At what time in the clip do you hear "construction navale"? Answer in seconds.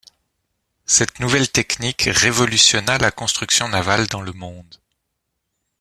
3.11-4.07